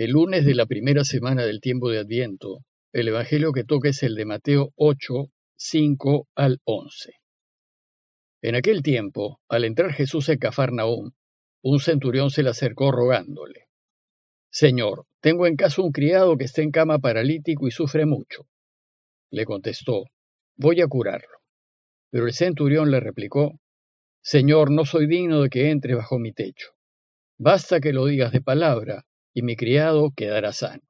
El 0.00 0.12
lunes 0.12 0.46
de 0.46 0.54
la 0.54 0.64
primera 0.64 1.04
semana 1.04 1.44
del 1.44 1.60
tiempo 1.60 1.90
de 1.90 1.98
Adviento, 1.98 2.64
el 2.90 3.08
Evangelio 3.08 3.52
que 3.52 3.64
toca 3.64 3.90
es 3.90 4.02
el 4.02 4.14
de 4.14 4.24
Mateo 4.24 4.72
8, 4.76 5.26
5 5.56 6.26
al 6.36 6.58
11. 6.64 7.12
En 8.40 8.54
aquel 8.54 8.82
tiempo, 8.82 9.42
al 9.46 9.66
entrar 9.66 9.92
Jesús 9.92 10.30
en 10.30 10.38
Cafarnaúm, 10.38 11.10
un 11.62 11.80
centurión 11.80 12.30
se 12.30 12.42
le 12.42 12.48
acercó 12.48 12.90
rogándole, 12.90 13.66
Señor, 14.50 15.04
tengo 15.20 15.46
en 15.46 15.56
casa 15.56 15.82
un 15.82 15.92
criado 15.92 16.38
que 16.38 16.44
está 16.44 16.62
en 16.62 16.70
cama 16.70 16.98
paralítico 16.98 17.68
y 17.68 17.70
sufre 17.70 18.06
mucho. 18.06 18.48
Le 19.30 19.44
contestó, 19.44 20.04
voy 20.56 20.80
a 20.80 20.86
curarlo. 20.86 21.40
Pero 22.08 22.26
el 22.26 22.32
centurión 22.32 22.90
le 22.90 23.00
replicó, 23.00 23.60
Señor, 24.22 24.70
no 24.70 24.86
soy 24.86 25.06
digno 25.06 25.42
de 25.42 25.50
que 25.50 25.68
entre 25.68 25.94
bajo 25.94 26.18
mi 26.18 26.32
techo. 26.32 26.68
Basta 27.36 27.80
que 27.80 27.92
lo 27.92 28.06
digas 28.06 28.32
de 28.32 28.40
palabra 28.40 29.04
y 29.40 29.42
mi 29.42 29.56
criado 29.56 30.12
quedará 30.14 30.52
sano. 30.52 30.82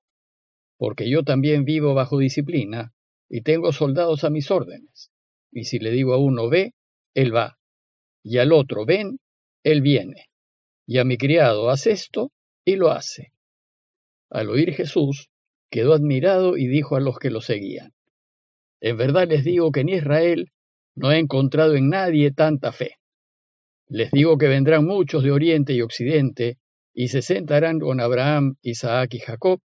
Porque 0.77 1.09
yo 1.09 1.23
también 1.23 1.65
vivo 1.65 1.95
bajo 1.95 2.19
disciplina 2.19 2.93
y 3.29 3.43
tengo 3.43 3.71
soldados 3.73 4.25
a 4.25 4.31
mis 4.31 4.51
órdenes. 4.51 5.13
Y 5.53 5.65
si 5.65 5.79
le 5.79 5.93
digo 5.93 6.15
a 6.15 6.19
uno 6.19 6.49
ve, 6.49 6.75
él 7.15 7.35
va, 7.35 7.59
y 8.25 8.39
al 8.39 8.53
otro 8.53 8.85
ven, 8.85 9.21
él 9.63 9.83
viene, 9.83 10.27
y 10.85 10.99
a 10.99 11.05
mi 11.05 11.17
criado 11.17 11.71
haz 11.71 11.87
esto, 11.87 12.33
y 12.65 12.75
lo 12.75 12.91
hace. 12.91 13.33
Al 14.31 14.49
oír 14.49 14.73
Jesús, 14.73 15.29
quedó 15.71 15.95
admirado 15.95 16.57
y 16.57 16.67
dijo 16.67 16.97
a 16.97 17.01
los 17.01 17.19
que 17.19 17.31
lo 17.31 17.41
seguían, 17.41 17.93
En 18.81 18.97
verdad 18.97 19.29
les 19.29 19.45
digo 19.45 19.71
que 19.71 19.81
en 19.81 19.91
Israel 19.91 20.51
no 20.97 21.13
he 21.13 21.19
encontrado 21.19 21.77
en 21.77 21.89
nadie 21.89 22.33
tanta 22.33 22.73
fe. 22.73 22.97
Les 23.87 24.11
digo 24.11 24.39
que 24.39 24.49
vendrán 24.49 24.87
muchos 24.87 25.23
de 25.23 25.31
oriente 25.31 25.73
y 25.73 25.83
occidente 25.83 26.59
y 26.93 27.09
se 27.09 27.23
sentarán 27.23 27.79
con 27.81 28.01
Abraham, 28.01 28.57
Isaac 28.63 29.15
y 29.15 29.19
Jacob 29.21 29.61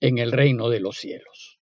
en 0.00 0.18
el 0.18 0.32
reino 0.32 0.68
de 0.68 0.80
los 0.80 0.96
cielos. 0.96 1.58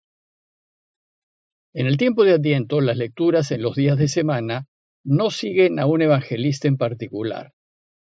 En 1.73 1.86
el 1.86 1.97
tiempo 1.97 2.25
de 2.25 2.33
Adviento, 2.33 2.81
las 2.81 2.97
lecturas 2.97 3.50
en 3.50 3.62
los 3.62 3.77
días 3.77 3.98
de 3.98 4.08
semana 4.08 4.67
no 5.05 5.31
siguen 5.31 5.78
a 5.78 5.86
un 5.86 6.03
evangelista 6.03 6.69
en 6.69 6.77
particular. 6.77 7.53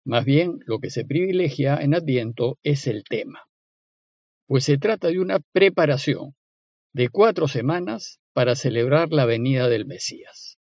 Más 0.05 0.25
bien, 0.25 0.59
lo 0.67 0.81
que 0.81 0.91
se 0.91 1.05
privilegia 1.05 1.77
en 1.77 1.95
Adviento 1.95 2.59
es 2.63 2.87
el 2.87 3.05
tema, 3.05 3.45
pues 4.47 4.65
se 4.65 4.79
trata 4.79 5.09
de 5.09 5.21
una 5.21 5.39
preparación 5.53 6.35
de 6.93 7.09
cuatro 7.09 7.49
semanas 7.49 8.21
para 8.33 8.57
celebrar 8.57 9.13
la 9.13 9.25
venida 9.25 9.69
del 9.69 9.87
Mesías. 9.87 10.59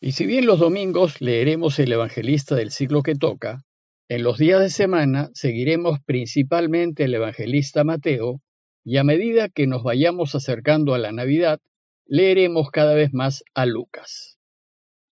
Y 0.00 0.12
si 0.12 0.26
bien 0.26 0.46
los 0.46 0.58
domingos 0.58 1.20
leeremos 1.20 1.78
el 1.78 1.92
evangelista 1.92 2.54
del 2.54 2.70
siglo 2.70 3.02
que 3.02 3.14
toca, 3.14 3.62
en 4.08 4.22
los 4.22 4.38
días 4.38 4.60
de 4.60 4.70
semana 4.70 5.30
seguiremos 5.34 5.98
principalmente 6.04 7.04
el 7.04 7.14
evangelista 7.14 7.82
Mateo 7.82 8.40
y 8.84 8.98
a 8.98 9.04
medida 9.04 9.48
que 9.48 9.66
nos 9.66 9.82
vayamos 9.82 10.36
acercando 10.36 10.94
a 10.94 10.98
la 10.98 11.10
Navidad, 11.10 11.60
leeremos 12.06 12.70
cada 12.70 12.94
vez 12.94 13.12
más 13.12 13.42
a 13.52 13.66
Lucas. 13.66 14.38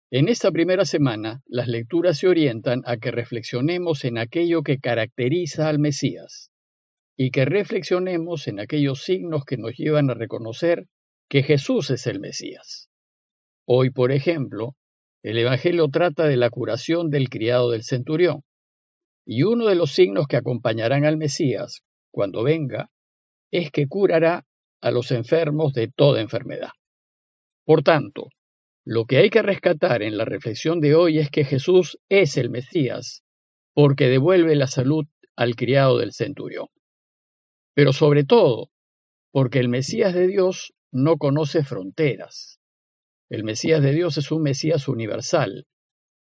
En 0.09 0.27
esta 0.27 0.51
primera 0.51 0.85
semana, 0.85 1.43
las 1.45 1.67
lecturas 1.67 2.17
se 2.17 2.27
orientan 2.27 2.81
a 2.85 2.97
que 2.97 3.11
reflexionemos 3.11 4.05
en 4.05 4.17
aquello 4.17 4.63
que 4.63 4.79
caracteriza 4.79 5.69
al 5.69 5.77
Mesías 5.77 6.51
y 7.15 7.29
que 7.29 7.45
reflexionemos 7.45 8.47
en 8.47 8.59
aquellos 8.59 9.03
signos 9.03 9.45
que 9.45 9.57
nos 9.57 9.75
llevan 9.77 10.09
a 10.09 10.15
reconocer 10.15 10.87
que 11.29 11.43
Jesús 11.43 11.91
es 11.91 12.07
el 12.07 12.19
Mesías. 12.19 12.89
Hoy, 13.65 13.91
por 13.91 14.11
ejemplo, 14.11 14.75
el 15.21 15.37
Evangelio 15.37 15.89
trata 15.89 16.25
de 16.25 16.37
la 16.37 16.49
curación 16.49 17.11
del 17.11 17.29
criado 17.29 17.69
del 17.69 17.83
centurión. 17.83 18.43
Y 19.25 19.43
uno 19.43 19.67
de 19.67 19.75
los 19.75 19.91
signos 19.91 20.27
que 20.27 20.37
acompañarán 20.37 21.05
al 21.05 21.17
Mesías 21.17 21.83
cuando 22.11 22.43
venga 22.43 22.89
es 23.51 23.71
que 23.71 23.87
curará 23.87 24.45
a 24.81 24.91
los 24.91 25.11
enfermos 25.11 25.73
de 25.73 25.89
toda 25.89 26.21
enfermedad. 26.21 26.71
Por 27.65 27.83
tanto, 27.83 28.29
lo 28.85 29.05
que 29.05 29.17
hay 29.17 29.29
que 29.29 29.41
rescatar 29.41 30.01
en 30.01 30.17
la 30.17 30.25
reflexión 30.25 30.79
de 30.79 30.95
hoy 30.95 31.19
es 31.19 31.29
que 31.29 31.43
Jesús 31.43 31.99
es 32.09 32.37
el 32.37 32.49
Mesías, 32.49 33.23
porque 33.73 34.07
devuelve 34.07 34.55
la 34.55 34.67
salud 34.67 35.05
al 35.35 35.55
criado 35.55 35.97
del 35.99 36.13
centurión. 36.13 36.67
Pero 37.75 37.93
sobre 37.93 38.23
todo, 38.23 38.71
porque 39.31 39.59
el 39.59 39.69
Mesías 39.69 40.13
de 40.13 40.27
Dios 40.27 40.73
no 40.91 41.17
conoce 41.17 41.63
fronteras. 41.63 42.59
El 43.29 43.43
Mesías 43.43 43.83
de 43.83 43.91
Dios 43.91 44.17
es 44.17 44.31
un 44.31 44.41
Mesías 44.41 44.87
universal, 44.87 45.67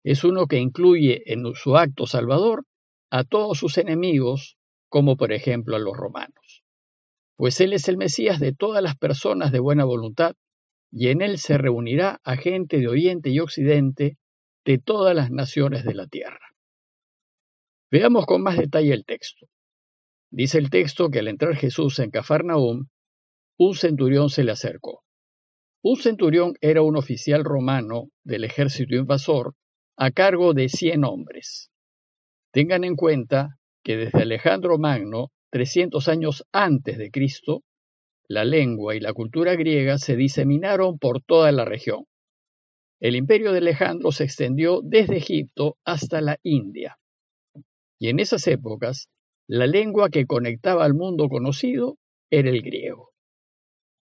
es 0.05 0.25
uno 0.25 0.47
que 0.47 0.59
incluye 0.59 1.33
en 1.33 1.45
su 1.55 1.77
acto 1.77 2.07
salvador 2.07 2.65
a 3.15 3.23
todos 3.23 3.59
sus 3.59 3.79
enemigos, 3.79 4.59
como 4.89 5.17
por 5.17 5.33
ejemplo 5.33 5.77
a 5.77 5.79
los 5.79 5.97
romanos. 5.97 6.65
Pues 7.37 7.61
Él 7.61 7.73
es 7.73 7.87
el 7.87 7.97
Mesías 7.97 8.41
de 8.41 8.53
todas 8.53 8.83
las 8.83 8.97
personas 8.97 9.53
de 9.53 9.61
buena 9.61 9.85
voluntad, 9.85 10.35
y 10.91 11.11
en 11.11 11.23
Él 11.23 11.39
se 11.39 11.57
reunirá 11.57 12.21
a 12.25 12.35
gente 12.35 12.79
de 12.79 12.89
Oriente 12.89 13.31
y 13.31 13.39
Occidente, 13.39 14.19
de 14.65 14.79
todas 14.79 15.15
las 15.15 15.31
naciones 15.31 15.85
de 15.85 15.95
la 15.95 16.09
tierra. 16.09 16.57
Veamos 17.89 18.27
con 18.27 18.43
más 18.43 18.59
detalle 18.59 18.93
el 18.93 19.05
texto. 19.05 19.47
Dice 20.33 20.59
el 20.59 20.69
texto 20.69 21.09
que 21.09 21.21
al 21.21 21.29
entrar 21.29 21.55
Jesús 21.55 22.01
en 22.01 22.11
Cafarnaúm, 22.11 22.89
un 23.57 23.75
centurión 23.77 24.29
se 24.29 24.43
le 24.43 24.51
acercó. 24.51 25.05
Un 25.85 25.99
centurión 25.99 26.55
era 26.61 26.83
un 26.83 26.97
oficial 26.97 27.45
romano 27.45 28.09
del 28.25 28.43
ejército 28.43 28.97
invasor 28.97 29.55
a 29.97 30.11
cargo 30.11 30.53
de 30.53 30.69
cien 30.69 31.05
hombres. 31.05 31.71
Tengan 32.55 32.85
en 32.85 32.95
cuenta 32.95 33.59
que 33.83 33.97
desde 33.97 34.23
Alejandro 34.23 34.79
Magno, 34.79 35.33
300 35.51 36.07
años 36.07 36.45
antes 36.53 36.99
de 36.99 37.11
Cristo, 37.11 37.65
la 38.29 38.45
lengua 38.45 38.95
y 38.95 39.01
la 39.01 39.13
cultura 39.13 39.57
griega 39.57 39.99
se 39.99 40.15
diseminaron 40.15 41.01
por 41.01 41.21
toda 41.21 41.51
la 41.51 41.65
región. 41.65 42.05
El 43.01 43.17
imperio 43.17 43.51
de 43.51 43.59
Alejandro 43.59 44.13
se 44.13 44.23
extendió 44.23 44.83
desde 44.85 45.17
Egipto 45.17 45.79
hasta 45.85 46.21
la 46.21 46.39
India. 46.45 46.97
Y 47.99 48.09
en 48.09 48.21
esas 48.21 48.47
épocas, 48.47 49.09
la 49.49 49.67
lengua 49.67 50.09
que 50.09 50.25
conectaba 50.25 50.85
al 50.85 50.95
mundo 50.95 51.29
conocido 51.29 51.99
era 52.31 52.51
el 52.51 52.63
griego. 52.63 53.11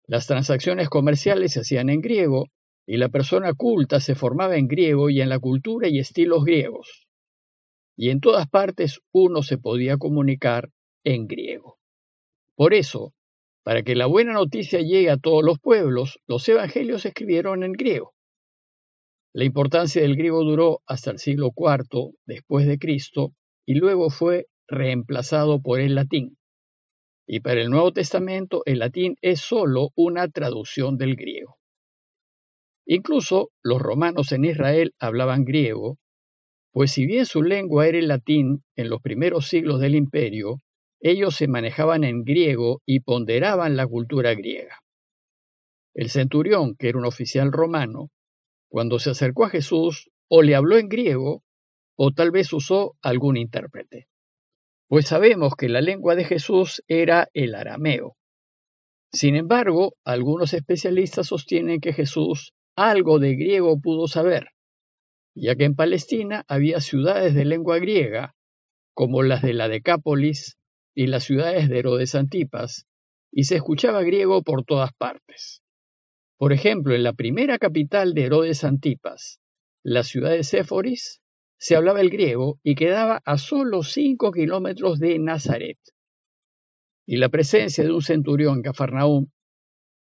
Las 0.07 0.27
transacciones 0.27 0.91
comerciales 0.91 1.55
se 1.55 1.61
hacían 1.61 1.89
en 1.89 2.03
griego 2.03 2.49
y 2.87 2.99
la 2.99 3.09
persona 3.09 3.55
culta 3.55 3.99
se 3.99 4.15
formaba 4.15 4.59
en 4.59 4.69
griego 4.69 5.09
y 5.09 5.23
en 5.23 5.31
la 5.31 5.39
cultura 5.39 5.89
y 5.89 5.99
estilos 5.99 6.45
griegos 6.45 7.07
y 7.97 8.11
en 8.11 8.21
todas 8.21 8.49
partes 8.49 9.01
uno 9.13 9.43
se 9.43 9.59
podía 9.59 9.97
comunicar 9.97 10.71
en 11.05 11.27
griego. 11.27 11.79
Por 12.57 12.75
eso, 12.75 13.15
para 13.65 13.83
que 13.83 13.95
la 13.95 14.07
buena 14.07 14.33
noticia 14.33 14.81
llegue 14.81 15.11
a 15.11 15.19
todos 15.19 15.45
los 15.45 15.59
pueblos, 15.59 16.19
los 16.27 16.49
evangelios 16.49 17.03
se 17.03 17.09
escribieron 17.09 17.63
en 17.63 17.73
griego. 17.73 18.15
La 19.35 19.45
importancia 19.45 20.03
del 20.03 20.17
griego 20.17 20.45
duró 20.45 20.81
hasta 20.87 21.11
el 21.11 21.19
siglo 21.19 21.53
IV 21.57 22.13
después 22.27 22.67
de 22.67 22.79
Cristo 22.79 23.33
y 23.65 23.75
luego 23.75 24.11
fue 24.11 24.47
reemplazado 24.69 25.61
por 25.61 25.81
el 25.81 25.95
latín. 25.95 26.37
Y 27.27 27.41
para 27.41 27.63
el 27.63 27.71
Nuevo 27.71 27.93
Testamento 27.93 28.63
el 28.67 28.81
latín 28.81 29.17
es 29.23 29.41
solo 29.41 29.91
una 29.95 30.29
traducción 30.29 30.99
del 30.99 31.17
griego. 31.17 31.57
Incluso 32.85 33.51
los 33.63 33.81
romanos 33.81 34.33
en 34.33 34.45
Israel 34.45 34.93
hablaban 34.99 35.45
griego 35.45 35.99
pues 36.73 36.93
si 36.93 37.07
bien 37.07 37.27
su 37.27 37.43
lengua 37.43 37.87
era 37.87 37.99
el 37.99 38.09
latín 38.09 38.65
en 38.77 38.89
los 38.89 39.03
primeros 39.03 39.49
siglos 39.49 39.79
del 39.79 39.95
imperio, 39.95 40.61
ellos 41.01 41.37
se 41.37 41.47
manejaban 41.47 42.03
en 42.03 42.25
griego 42.25 42.81
y 42.87 43.01
ponderaban 43.01 43.77
la 43.77 43.87
cultura 43.87 44.35
griega. 44.35 44.79
El 45.95 46.09
centurión, 46.09 46.75
que 46.77 46.89
era 46.89 46.99
un 46.99 47.05
oficial 47.05 47.53
romano, 47.53 48.09
cuando 48.71 48.99
se 48.99 49.11
acercó 49.11 49.45
a 49.45 49.51
Jesús, 49.51 50.11
o 50.29 50.41
le 50.41 50.55
habló 50.55 50.79
en 50.79 50.89
griego, 50.89 51.43
o 51.97 52.13
tal 52.13 52.31
vez 52.31 52.51
usó 52.55 52.97
algún 53.03 53.37
intérprete. 53.37 54.09
Pues 54.89 55.07
sabemos 55.07 55.55
que 55.57 55.69
la 55.69 55.83
lengua 55.83 56.15
de 56.15 56.25
Jesús 56.25 56.83
era 56.89 57.29
el 57.35 57.55
arameo. 57.55 58.17
Sin 59.13 59.37
embargo, 59.37 59.95
algunos 60.05 60.55
especialistas 60.55 61.27
sostienen 61.27 61.81
que 61.81 61.93
Jesús 61.93 62.55
algo 62.77 63.19
de 63.19 63.37
griego 63.37 63.79
pudo 63.79 64.09
saber, 64.09 64.52
ya 65.35 65.57
que 65.57 65.65
en 65.65 65.75
Palestina 65.75 66.45
había 66.49 66.81
ciudades 66.81 67.35
de 67.35 67.45
lengua 67.45 67.79
griega, 67.79 68.35
como 68.95 69.23
las 69.23 69.43
de 69.43 69.55
la 69.55 69.69
Decápolis 69.69 70.59
y 70.95 71.07
las 71.07 71.25
ciudades 71.25 71.69
de 71.69 71.79
Herodes 71.79 72.15
Antipas, 72.15 72.87
y 73.33 73.45
se 73.45 73.57
escuchaba 73.57 74.03
griego 74.03 74.43
por 74.43 74.65
todas 74.65 74.93
partes. 74.93 75.63
Por 76.37 76.53
ejemplo, 76.53 76.95
en 76.95 77.03
la 77.03 77.15
primera 77.15 77.59
capital 77.59 78.15
de 78.15 78.25
Herodes 78.25 78.65
Antipas, 78.65 79.41
la 79.83 80.03
ciudad 80.03 80.31
de 80.31 80.45
Séforis, 80.45 81.21
se 81.59 81.77
hablaba 81.77 82.01
el 82.01 82.11
griego 82.11 82.59
y 82.63 82.75
quedaba 82.75 83.23
a 83.25 83.39
solo 83.39 83.85
cinco 83.85 84.33
kilómetros 84.33 84.99
de 84.99 85.19
Nazaret. 85.19 85.79
Y 87.07 87.17
la 87.17 87.29
presencia 87.29 87.85
de 87.85 87.93
un 87.93 88.03
centurión 88.03 88.57
en 88.57 88.63
Cafarnaúm 88.63 89.29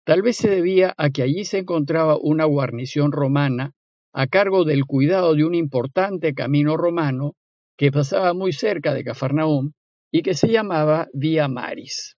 tal 0.05 0.23
vez 0.23 0.37
se 0.37 0.49
debía 0.49 0.95
a 0.97 1.11
que 1.11 1.23
allí 1.23 1.45
se 1.45 1.59
encontraba 1.59 2.17
una 2.21 2.45
guarnición 2.45 3.13
romana 3.13 3.75
a 4.13 4.27
cargo 4.27 4.65
del 4.65 4.85
cuidado 4.85 5.35
de 5.35 5.45
un 5.45 5.55
importante 5.55 6.35
camino 6.35 6.77
romano 6.77 7.37
que 7.77 7.93
pasaba 7.93 8.35
muy 8.35 8.53
cerca 8.53 8.93
de 8.93 9.05
Cafarnaúm 9.05 9.73
y 10.11 10.23
que 10.23 10.35
se 10.35 10.49
llamaba 10.49 11.09
Vía 11.13 11.49
Maris. 11.49 12.17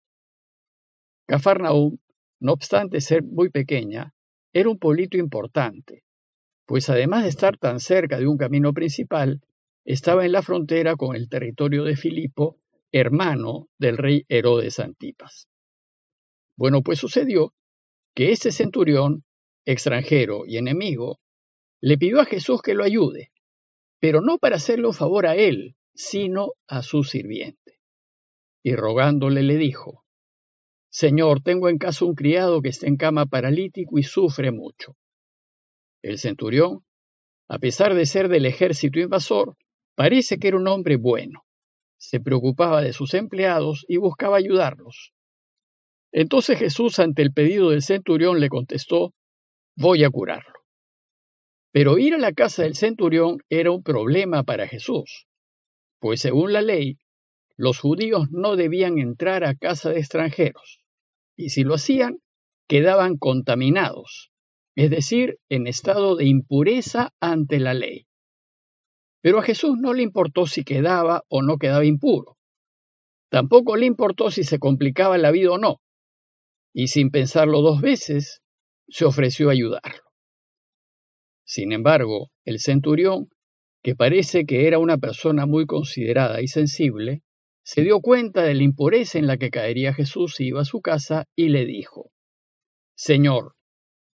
Cafarnaúm, 1.26 1.98
no 2.40 2.52
obstante 2.52 3.00
ser 3.00 3.22
muy 3.22 3.50
pequeña, 3.50 4.12
era 4.52 4.68
un 4.68 4.78
pueblito 4.78 5.16
importante, 5.16 6.02
pues 6.66 6.88
además 6.90 7.22
de 7.22 7.28
estar 7.28 7.56
tan 7.58 7.80
cerca 7.80 8.18
de 8.18 8.26
un 8.26 8.36
camino 8.36 8.72
principal, 8.72 9.40
estaba 9.84 10.24
en 10.24 10.32
la 10.32 10.42
frontera 10.42 10.96
con 10.96 11.16
el 11.16 11.28
territorio 11.28 11.84
de 11.84 11.96
Filipo, 11.96 12.58
hermano 12.92 13.68
del 13.78 13.96
rey 13.96 14.24
Herodes 14.28 14.78
Antipas. 14.78 15.48
Bueno, 16.56 16.82
pues 16.82 16.98
sucedió 16.98 17.54
que 18.14 18.32
este 18.32 18.52
centurión, 18.52 19.24
extranjero 19.64 20.44
y 20.46 20.58
enemigo, 20.58 21.20
le 21.82 21.98
pidió 21.98 22.20
a 22.20 22.24
Jesús 22.24 22.62
que 22.62 22.74
lo 22.74 22.84
ayude, 22.84 23.32
pero 24.00 24.20
no 24.20 24.38
para 24.38 24.56
hacerle 24.56 24.86
un 24.86 24.94
favor 24.94 25.26
a 25.26 25.34
él, 25.34 25.74
sino 25.94 26.52
a 26.68 26.82
su 26.82 27.02
sirviente. 27.02 27.80
Y 28.62 28.76
rogándole 28.76 29.42
le 29.42 29.56
dijo, 29.56 30.04
Señor, 30.90 31.42
tengo 31.42 31.68
en 31.68 31.78
casa 31.78 32.04
un 32.04 32.14
criado 32.14 32.62
que 32.62 32.68
está 32.68 32.86
en 32.86 32.96
cama 32.96 33.26
paralítico 33.26 33.98
y 33.98 34.04
sufre 34.04 34.52
mucho. 34.52 34.96
El 36.02 36.18
centurión, 36.18 36.84
a 37.48 37.58
pesar 37.58 37.94
de 37.94 38.06
ser 38.06 38.28
del 38.28 38.46
ejército 38.46 39.00
invasor, 39.00 39.56
parece 39.96 40.38
que 40.38 40.48
era 40.48 40.58
un 40.58 40.68
hombre 40.68 40.96
bueno. 40.96 41.44
Se 41.98 42.20
preocupaba 42.20 42.80
de 42.80 42.92
sus 42.92 43.14
empleados 43.14 43.84
y 43.88 43.96
buscaba 43.96 44.36
ayudarlos. 44.36 45.12
Entonces 46.12 46.58
Jesús, 46.58 47.00
ante 47.00 47.22
el 47.22 47.32
pedido 47.32 47.70
del 47.70 47.82
centurión, 47.82 48.38
le 48.38 48.48
contestó, 48.48 49.14
voy 49.76 50.04
a 50.04 50.10
curarlo. 50.10 50.51
Pero 51.72 51.98
ir 51.98 52.14
a 52.14 52.18
la 52.18 52.32
casa 52.32 52.62
del 52.62 52.76
centurión 52.76 53.38
era 53.48 53.70
un 53.70 53.82
problema 53.82 54.44
para 54.44 54.68
Jesús, 54.68 55.26
pues 56.00 56.20
según 56.20 56.52
la 56.52 56.62
ley, 56.62 56.98
los 57.56 57.78
judíos 57.78 58.28
no 58.30 58.56
debían 58.56 58.98
entrar 58.98 59.44
a 59.44 59.54
casa 59.54 59.90
de 59.90 59.98
extranjeros 59.98 60.82
y 61.36 61.50
si 61.50 61.64
lo 61.64 61.74
hacían, 61.74 62.18
quedaban 62.68 63.16
contaminados, 63.16 64.30
es 64.76 64.90
decir, 64.90 65.38
en 65.48 65.66
estado 65.66 66.16
de 66.16 66.26
impureza 66.26 67.10
ante 67.20 67.58
la 67.58 67.74
ley. 67.74 68.06
Pero 69.20 69.38
a 69.38 69.42
Jesús 69.42 69.76
no 69.78 69.92
le 69.92 70.02
importó 70.02 70.46
si 70.46 70.64
quedaba 70.64 71.24
o 71.28 71.42
no 71.42 71.58
quedaba 71.58 71.84
impuro. 71.84 72.38
Tampoco 73.30 73.76
le 73.76 73.86
importó 73.86 74.30
si 74.30 74.44
se 74.44 74.58
complicaba 74.58 75.16
la 75.18 75.30
vida 75.30 75.52
o 75.52 75.58
no. 75.58 75.80
Y 76.72 76.88
sin 76.88 77.10
pensarlo 77.10 77.60
dos 77.60 77.80
veces, 77.80 78.42
se 78.88 79.04
ofreció 79.04 79.48
a 79.48 79.52
ayudarlo. 79.52 80.11
Sin 81.54 81.72
embargo, 81.72 82.30
el 82.46 82.60
centurión, 82.60 83.28
que 83.82 83.94
parece 83.94 84.46
que 84.46 84.66
era 84.66 84.78
una 84.78 84.96
persona 84.96 85.44
muy 85.44 85.66
considerada 85.66 86.40
y 86.40 86.48
sensible, 86.48 87.20
se 87.62 87.82
dio 87.82 88.00
cuenta 88.00 88.42
de 88.42 88.54
la 88.54 88.62
impureza 88.62 89.18
en 89.18 89.26
la 89.26 89.36
que 89.36 89.50
caería 89.50 89.92
Jesús 89.92 90.36
si 90.36 90.46
iba 90.46 90.62
a 90.62 90.64
su 90.64 90.80
casa 90.80 91.26
y 91.36 91.50
le 91.50 91.66
dijo, 91.66 92.10
Señor, 92.94 93.54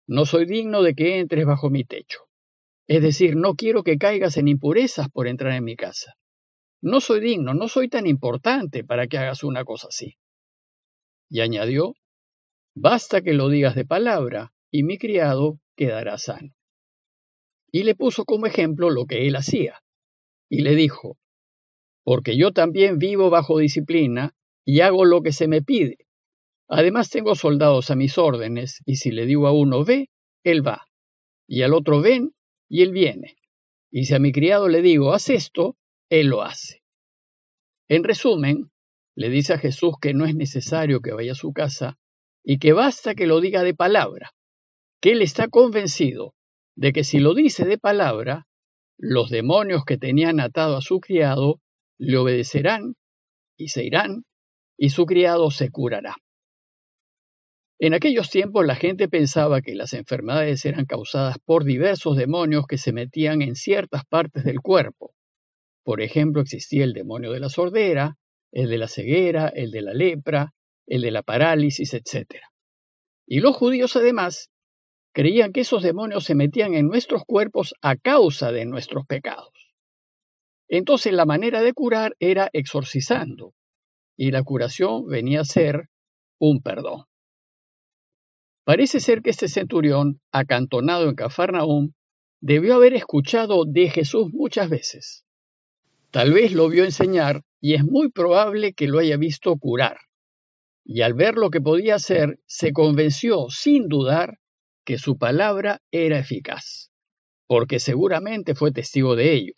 no 0.09 0.27
soy 0.27 0.47
digno 0.47 0.83
de 0.83 0.97
que 0.97 1.21
entres 1.21 1.47
bajo 1.47 1.71
mi 1.71 1.85
techo. 1.85 2.23
Es 2.89 3.03
decir, 3.03 3.37
no 3.37 3.55
quiero 3.55 3.85
que 3.85 3.99
caigas 3.99 4.37
en 4.37 4.49
impurezas 4.49 5.09
por 5.09 5.29
entrar 5.29 5.53
en 5.53 5.63
mi 5.63 5.77
casa. 5.77 6.17
No 6.83 7.01
soy 7.01 7.21
digno, 7.21 7.55
no 7.55 7.69
soy 7.69 7.89
tan 7.89 8.09
importante 8.09 8.83
para 8.83 9.07
que 9.07 9.17
hagas 9.17 9.45
una 9.45 9.65
cosa 9.65 9.87
así. 9.91 10.17
Y 11.31 11.39
añadió, 11.39 11.95
basta 12.75 13.23
que 13.23 13.33
lo 13.33 13.49
digas 13.49 13.77
de 13.77 13.85
palabra, 13.85 14.53
y 14.73 14.83
mi 14.83 14.99
criado 14.99 15.61
quedará 15.77 16.19
sano. 16.19 16.58
Y 17.71 17.83
le 17.83 17.95
puso 17.95 18.25
como 18.25 18.47
ejemplo 18.47 18.91
lo 18.91 19.07
que 19.07 19.27
él 19.27 19.37
hacía. 19.37 19.81
Y 20.49 20.63
le 20.63 20.75
dijo, 20.75 21.19
porque 22.03 22.37
yo 22.37 22.53
también 22.53 22.99
vivo 22.99 23.29
bajo 23.29 23.59
disciplina 23.59 24.35
y 24.65 24.81
hago 24.81 25.05
lo 25.05 25.23
que 25.23 25.33
se 25.33 25.47
me 25.47 25.63
pide. 25.63 25.99
Además 26.69 27.11
tengo 27.11 27.35
soldados 27.35 27.91
a 27.91 27.97
mis 27.97 28.19
órdenes, 28.19 28.83
y 28.85 28.97
si 28.97 29.11
le 29.11 29.27
digo 29.27 29.47
a 29.47 29.53
uno 29.53 29.85
ve, 29.85 30.11
él 30.45 30.67
va, 30.67 30.87
y 31.47 31.63
al 31.63 31.73
otro 31.75 32.01
ven, 32.01 32.35
y 32.69 32.83
él 32.83 32.93
viene. 32.93 33.37
Y 33.91 34.05
si 34.05 34.15
a 34.15 34.19
mi 34.19 34.33
criado 34.33 34.69
le 34.69 34.83
digo 34.83 35.13
haz 35.13 35.31
esto, 35.31 35.77
él 36.11 36.29
lo 36.29 36.43
hace. 36.43 36.83
En 37.89 38.05
resumen, 38.05 38.71
le 39.15 39.31
dice 39.31 39.55
a 39.55 39.59
Jesús 39.59 39.95
que 40.01 40.15
no 40.15 40.27
es 40.27 40.35
necesario 40.35 41.01
que 41.01 41.13
vaya 41.13 41.33
a 41.33 41.35
su 41.35 41.53
casa 41.53 41.99
y 42.45 42.59
que 42.59 42.73
basta 42.73 43.15
que 43.15 43.27
lo 43.27 43.41
diga 43.41 43.63
de 43.63 43.75
palabra, 43.75 44.33
que 45.01 45.13
él 45.13 45.23
está 45.23 45.49
convencido 45.49 46.35
de 46.79 46.93
que 46.93 47.03
si 47.03 47.19
lo 47.19 47.35
dice 47.35 47.65
de 47.65 47.77
palabra, 47.77 48.47
los 48.99 49.31
demonios 49.31 49.85
que 49.85 49.99
tenían 49.99 50.39
atado 50.39 50.77
a 50.77 50.81
su 50.81 51.01
criado 51.01 51.61
le 51.99 52.17
obedecerán 52.17 52.95
y 53.57 53.71
se 53.71 53.85
irán, 53.85 54.23
y 54.77 54.91
su 54.91 55.05
criado 55.05 55.51
se 55.51 55.71
curará. 55.71 56.15
En 57.81 57.95
aquellos 57.95 58.31
tiempos 58.31 58.65
la 58.65 58.77
gente 58.77 59.09
pensaba 59.09 59.61
que 59.61 59.75
las 59.75 59.93
enfermedades 59.93 60.65
eran 60.65 60.87
causadas 60.87 61.39
por 61.45 61.65
diversos 61.65 62.17
demonios 62.17 62.69
que 62.69 62.79
se 62.79 62.93
metían 62.93 63.43
en 63.43 63.57
ciertas 63.57 64.05
partes 64.05 64.45
del 64.45 64.61
cuerpo. 64.61 65.15
Por 65.83 66.01
ejemplo, 66.01 66.43
existía 66.43 66.85
el 66.85 66.93
demonio 66.93 67.33
de 67.33 67.41
la 67.41 67.49
sordera, 67.49 68.19
el 68.53 68.71
de 68.71 68.79
la 68.79 68.87
ceguera, 68.87 69.49
el 69.49 69.73
de 69.73 69.83
la 69.83 69.95
lepra, 69.95 70.55
el 70.87 71.03
de 71.03 71.11
la 71.11 71.25
parálisis, 71.25 71.93
etc. 71.93 72.41
Y 73.27 73.41
los 73.41 73.57
judíos 73.57 73.97
además 73.97 74.51
creían 75.19 75.53
que 75.53 75.63
esos 75.63 75.83
demonios 75.83 76.23
se 76.23 76.37
metían 76.37 76.75
en 76.75 76.87
nuestros 76.87 77.25
cuerpos 77.27 77.75
a 77.83 77.97
causa 77.97 78.53
de 78.53 78.65
nuestros 78.67 79.05
pecados. 79.05 79.51
Entonces 80.69 81.13
la 81.13 81.27
manera 81.27 81.61
de 81.61 81.73
curar 81.73 82.15
era 82.21 82.51
exorcizando, 82.53 83.53
y 84.17 84.31
la 84.31 84.45
curación 84.45 85.09
venía 85.09 85.41
a 85.41 85.45
ser 85.45 85.89
un 86.39 86.63
perdón. 86.63 87.07
Parece 88.63 89.01
ser 89.01 89.21
que 89.21 89.31
este 89.31 89.49
centurión, 89.49 90.21
acantonado 90.31 91.09
en 91.09 91.17
Cafarnaúm, 91.17 91.95
debió 92.41 92.77
haber 92.77 92.95
escuchado 92.95 93.65
de 93.65 93.91
Jesús 93.91 94.29
muchas 94.33 94.71
veces. 94.71 95.25
Tal 96.13 96.33
vez 96.33 96.53
lo 96.53 96.69
vio 96.69 96.85
enseñar 96.85 97.43
y 97.61 97.75
es 97.75 97.83
muy 97.83 98.09
probable 98.09 98.73
que 98.73 98.87
lo 98.87 99.01
haya 99.01 99.17
visto 99.17 99.57
curar. 99.57 99.99
Y 100.85 101.01
al 101.01 101.15
ver 101.15 101.35
lo 101.35 101.51
que 101.51 101.61
podía 101.61 101.97
hacer, 101.97 102.39
se 102.47 102.73
convenció 102.73 103.47
sin 103.51 103.89
dudar 103.89 104.39
que 104.89 104.97
su 104.97 105.19
palabra 105.19 105.83
era 105.91 106.19
eficaz, 106.19 106.91
porque 107.47 107.79
seguramente 107.79 108.55
fue 108.55 108.73
testigo 108.73 109.17
de 109.17 109.35
ello. 109.35 109.53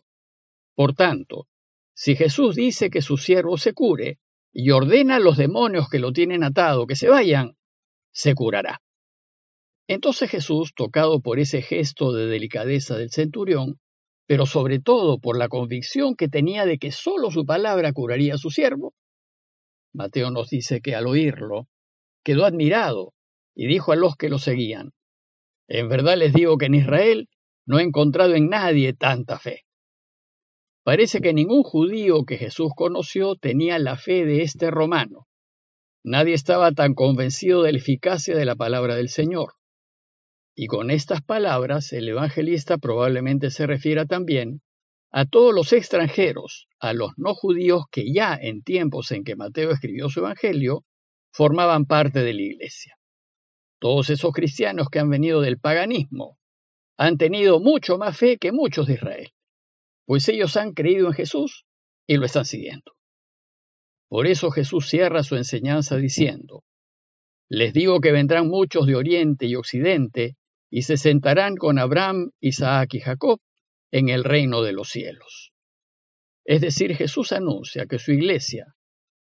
Por 0.74 0.92
tanto, 0.94 1.46
si 1.94 2.16
Jesús 2.16 2.56
dice 2.56 2.90
que 2.90 3.00
su 3.00 3.16
siervo 3.16 3.56
se 3.56 3.72
cure 3.72 4.18
y 4.52 4.72
ordena 4.72 5.14
a 5.14 5.20
los 5.20 5.36
demonios 5.36 5.88
que 5.88 6.00
lo 6.00 6.12
tienen 6.12 6.42
atado 6.42 6.84
que 6.88 6.96
se 6.96 7.08
vayan, 7.08 7.56
se 8.10 8.34
curará. 8.34 8.82
Entonces 9.86 10.28
Jesús, 10.28 10.72
tocado 10.74 11.20
por 11.20 11.38
ese 11.38 11.62
gesto 11.62 12.12
de 12.12 12.26
delicadeza 12.26 12.96
del 12.96 13.12
centurión, 13.12 13.78
pero 14.26 14.46
sobre 14.46 14.80
todo 14.80 15.20
por 15.20 15.38
la 15.38 15.48
convicción 15.48 16.16
que 16.16 16.26
tenía 16.26 16.66
de 16.66 16.78
que 16.78 16.90
sólo 16.90 17.30
su 17.30 17.46
palabra 17.46 17.92
curaría 17.92 18.34
a 18.34 18.38
su 18.38 18.50
siervo, 18.50 18.94
Mateo 19.92 20.32
nos 20.32 20.50
dice 20.50 20.80
que 20.80 20.96
al 20.96 21.06
oírlo, 21.06 21.68
quedó 22.24 22.46
admirado 22.46 23.14
y 23.54 23.68
dijo 23.68 23.92
a 23.92 23.96
los 23.96 24.16
que 24.16 24.28
lo 24.28 24.40
seguían, 24.40 24.90
En 25.70 25.88
verdad 25.88 26.16
les 26.16 26.32
digo 26.32 26.58
que 26.58 26.66
en 26.66 26.74
Israel 26.74 27.28
no 27.64 27.78
he 27.78 27.84
encontrado 27.84 28.34
en 28.34 28.48
nadie 28.48 28.92
tanta 28.92 29.38
fe. 29.38 29.66
Parece 30.82 31.20
que 31.20 31.32
ningún 31.32 31.62
judío 31.62 32.24
que 32.24 32.38
Jesús 32.38 32.72
conoció 32.74 33.36
tenía 33.36 33.78
la 33.78 33.96
fe 33.96 34.24
de 34.24 34.42
este 34.42 34.72
romano. 34.72 35.28
Nadie 36.02 36.34
estaba 36.34 36.72
tan 36.72 36.94
convencido 36.94 37.62
de 37.62 37.70
la 37.70 37.78
eficacia 37.78 38.36
de 38.36 38.44
la 38.44 38.56
palabra 38.56 38.96
del 38.96 39.10
Señor. 39.10 39.52
Y 40.56 40.66
con 40.66 40.90
estas 40.90 41.22
palabras 41.22 41.92
el 41.92 42.08
evangelista 42.08 42.76
probablemente 42.76 43.52
se 43.52 43.68
refiera 43.68 44.06
también 44.06 44.62
a 45.12 45.24
todos 45.24 45.54
los 45.54 45.72
extranjeros, 45.72 46.66
a 46.80 46.94
los 46.94 47.12
no 47.16 47.32
judíos 47.34 47.84
que 47.92 48.12
ya 48.12 48.34
en 48.34 48.62
tiempos 48.62 49.12
en 49.12 49.22
que 49.22 49.36
Mateo 49.36 49.70
escribió 49.70 50.08
su 50.08 50.18
evangelio, 50.18 50.84
formaban 51.32 51.84
parte 51.84 52.24
de 52.24 52.34
la 52.34 52.42
iglesia. 52.42 52.96
Todos 53.80 54.10
esos 54.10 54.32
cristianos 54.32 54.88
que 54.88 55.00
han 55.00 55.10
venido 55.10 55.40
del 55.40 55.58
paganismo 55.58 56.38
han 56.96 57.18
tenido 57.18 57.58
mucho 57.58 57.98
más 57.98 58.16
fe 58.16 58.38
que 58.38 58.52
muchos 58.52 58.86
de 58.86 58.94
Israel 58.94 59.32
pues 60.10 60.28
ellos 60.28 60.56
han 60.56 60.72
creído 60.72 61.06
en 61.06 61.12
Jesús 61.12 61.66
y 62.04 62.16
lo 62.16 62.26
están 62.26 62.44
siguiendo. 62.44 62.96
Por 64.08 64.26
eso 64.26 64.50
Jesús 64.50 64.88
cierra 64.88 65.22
su 65.22 65.36
enseñanza 65.36 65.98
diciendo, 65.98 66.64
Les 67.48 67.72
digo 67.72 68.00
que 68.00 68.10
vendrán 68.10 68.48
muchos 68.48 68.88
de 68.88 68.96
oriente 68.96 69.46
y 69.46 69.54
occidente 69.54 70.34
y 70.68 70.82
se 70.82 70.96
sentarán 70.96 71.54
con 71.54 71.78
Abraham, 71.78 72.32
Isaac 72.40 72.94
y 72.94 72.98
Jacob 72.98 73.38
en 73.92 74.08
el 74.08 74.24
reino 74.24 74.62
de 74.62 74.72
los 74.72 74.88
cielos. 74.88 75.52
Es 76.44 76.60
decir, 76.60 76.96
Jesús 76.96 77.30
anuncia 77.30 77.86
que 77.86 78.00
su 78.00 78.10
iglesia, 78.10 78.74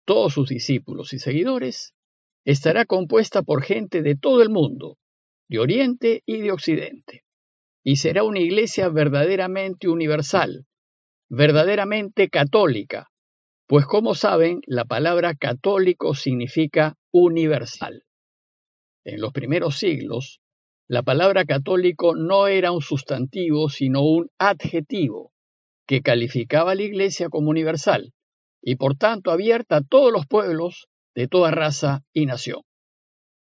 todos 0.05 0.33
sus 0.33 0.49
discípulos 0.49 1.13
y 1.13 1.21
seguidores, 1.21 1.95
estará 2.45 2.85
compuesta 2.85 3.43
por 3.43 3.63
gente 3.63 4.03
de 4.03 4.17
todo 4.17 4.43
el 4.43 4.51
mundo, 4.51 4.99
de 5.49 5.59
oriente 5.59 6.23
y 6.27 6.41
de 6.41 6.53
occidente 6.53 7.25
y 7.85 7.97
será 7.97 8.25
una 8.25 8.41
iglesia 8.41 8.89
verdaderamente 8.89 9.89
universal, 9.89 10.67
verdaderamente 11.29 12.31
católica, 12.31 13.11
pues 13.67 13.85
como 13.85 14.15
saben, 14.15 14.63
la 14.67 14.87
palabra 14.87 15.35
católico 15.35 16.15
significa 16.15 16.97
universal. 17.13 18.05
En 19.05 19.21
los 19.21 19.33
primeros 19.33 19.79
siglos, 19.79 20.41
la 20.89 21.03
palabra 21.03 21.45
católico 21.45 22.17
no 22.17 22.47
era 22.47 22.73
un 22.73 22.81
sustantivo, 22.81 23.69
sino 23.69 24.03
un 24.03 24.31
adjetivo 24.39 25.33
que 25.87 26.01
calificaba 26.01 26.73
a 26.73 26.75
la 26.75 26.83
Iglesia 26.83 27.29
como 27.29 27.51
universal 27.51 28.15
y 28.63 28.77
por 28.77 28.97
tanto 28.97 29.31
abierta 29.31 29.77
a 29.77 29.83
todos 29.83 30.11
los 30.11 30.27
pueblos 30.27 30.89
de 31.15 31.29
toda 31.29 31.51
raza 31.51 32.05
y 32.13 32.27
nación. 32.27 32.63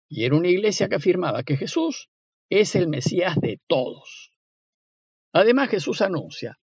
Y 0.09 0.25
era 0.25 0.37
una 0.37 0.49
iglesia 0.49 0.89
que 0.89 0.97
afirmaba 0.97 1.43
que 1.43 1.57
Jesús 1.57 2.09
es 2.51 2.75
el 2.75 2.89
Mesías 2.89 3.37
de 3.41 3.61
todos. 3.67 4.33
Además 5.33 5.71
Jesús 5.71 6.03
anuncia 6.03 6.59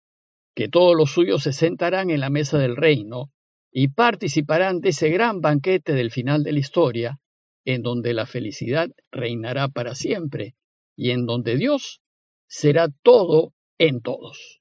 que 0.55 0.69
todos 0.69 0.97
los 0.97 1.11
suyos 1.11 1.43
se 1.43 1.53
sentarán 1.53 2.11
en 2.11 2.21
la 2.21 2.31
mesa 2.31 2.59
del 2.59 2.77
reino 2.77 3.33
y 3.71 3.89
participarán 3.89 4.81
de 4.81 4.91
ese 4.91 5.11
gran 5.11 5.41
banquete 5.41 5.93
del 5.93 6.13
final 6.13 6.45
de 6.45 6.53
la 6.53 6.61
historia, 6.61 7.21
en 7.65 7.83
donde 7.83 8.15
la 8.15 8.25
felicidad 8.25 8.89
reinará 9.11 9.69
para 9.69 9.95
siempre 9.95 10.55
y 10.97 11.11
en 11.11 11.27
donde 11.27 11.57
Dios 11.57 12.01
será 12.47 12.89
todo 13.03 13.53
en 13.79 14.01
todos. 14.01 14.61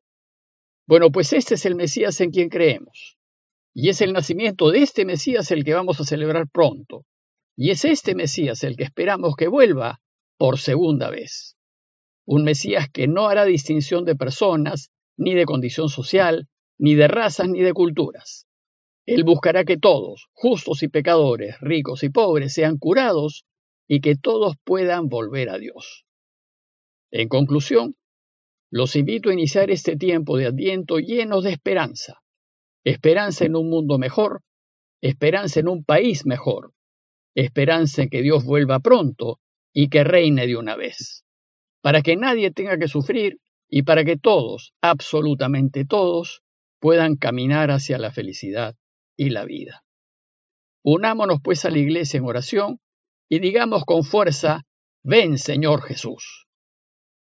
Bueno, 0.88 1.12
pues 1.12 1.32
este 1.32 1.56
es 1.56 1.66
el 1.66 1.76
Mesías 1.76 2.20
en 2.22 2.32
quien 2.32 2.50
creemos. 2.50 3.18
Y 3.74 3.90
es 3.90 4.02
el 4.02 4.14
nacimiento 4.14 4.70
de 4.70 4.84
este 4.84 5.04
Mesías 5.06 5.50
el 5.52 5.64
que 5.64 5.74
vamos 5.74 6.00
a 6.00 6.06
celebrar 6.06 6.48
pronto. 6.48 7.06
Y 7.56 7.72
es 7.72 7.86
este 7.86 8.16
Mesías 8.16 8.64
el 8.64 8.76
que 8.76 8.84
esperamos 8.84 9.36
que 9.36 9.48
vuelva 9.48 10.00
por 10.38 10.60
segunda 10.60 11.10
vez. 11.10 11.58
Un 12.26 12.44
Mesías 12.44 12.88
que 12.90 13.08
no 13.08 13.28
hará 13.28 13.46
distinción 13.46 14.06
de 14.06 14.16
personas, 14.16 14.92
ni 15.18 15.34
de 15.34 15.46
condición 15.46 15.90
social, 15.90 16.48
ni 16.78 16.96
de 16.96 17.08
razas, 17.08 17.50
ni 17.50 17.62
de 17.62 17.74
culturas. 17.74 18.48
Él 19.06 19.24
buscará 19.24 19.66
que 19.66 19.78
todos, 19.78 20.30
justos 20.32 20.82
y 20.84 20.88
pecadores, 20.88 21.60
ricos 21.60 22.04
y 22.04 22.10
pobres, 22.10 22.54
sean 22.54 22.78
curados 22.78 23.46
y 23.88 24.00
que 24.00 24.16
todos 24.16 24.56
puedan 24.64 25.10
volver 25.10 25.50
a 25.50 25.58
Dios. 25.58 26.06
En 27.12 27.28
conclusión, 27.28 27.96
los 28.72 28.96
invito 28.96 29.30
a 29.30 29.34
iniciar 29.34 29.70
este 29.70 29.98
tiempo 29.98 30.38
de 30.38 30.48
Adviento 30.48 31.00
llenos 31.00 31.44
de 31.44 31.52
esperanza. 31.52 32.23
Esperanza 32.86 33.46
en 33.46 33.56
un 33.56 33.70
mundo 33.70 33.98
mejor, 33.98 34.42
esperanza 35.02 35.60
en 35.60 35.70
un 35.70 35.84
país 35.84 36.26
mejor, 36.26 36.74
esperanza 37.36 38.04
en 38.04 38.10
que 38.10 38.22
Dios 38.22 38.44
vuelva 38.46 38.80
pronto 38.80 39.40
y 39.74 39.90
que 39.90 40.04
reine 40.04 40.48
de 40.48 40.58
una 40.58 40.76
vez, 40.76 41.26
para 41.82 42.02
que 42.02 42.16
nadie 42.16 42.52
tenga 42.52 42.78
que 42.78 42.88
sufrir 42.88 43.40
y 43.70 43.84
para 43.84 44.04
que 44.04 44.18
todos, 44.18 44.74
absolutamente 44.82 45.86
todos, 45.86 46.42
puedan 46.80 47.16
caminar 47.16 47.72
hacia 47.72 47.98
la 47.98 48.12
felicidad 48.12 48.76
y 49.18 49.30
la 49.30 49.46
vida. 49.46 49.84
Unámonos 50.84 51.40
pues 51.42 51.64
a 51.64 51.70
la 51.70 51.78
iglesia 51.78 52.18
en 52.18 52.26
oración 52.26 52.80
y 53.30 53.40
digamos 53.40 53.86
con 53.86 54.04
fuerza, 54.04 54.64
ven 55.04 55.38
Señor 55.38 55.82
Jesús. 55.82 56.46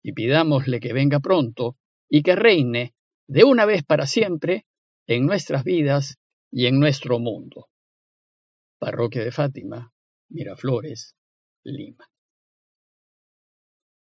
Y 0.03 0.13
pidámosle 0.13 0.79
que 0.79 0.93
venga 0.93 1.19
pronto 1.19 1.77
y 2.09 2.23
que 2.23 2.37
reine 2.37 2.95
de 3.27 3.43
una 3.43 3.67
vez 3.67 3.83
para 3.83 4.07
siempre 4.07 4.65
en 5.09 5.25
nuestras 5.25 5.65
vidas 5.65 6.19
y 6.53 6.67
en 6.67 6.79
nuestro 6.79 7.19
mundo. 7.19 7.69
Parroquia 8.79 9.25
de 9.25 9.33
Fátima, 9.33 9.91
Miraflores, 10.29 11.17
Lima. 11.65 12.07